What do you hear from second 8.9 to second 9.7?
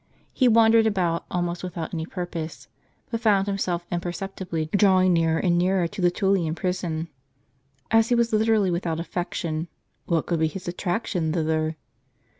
affection,